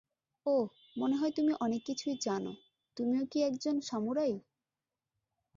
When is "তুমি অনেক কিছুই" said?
1.31-2.15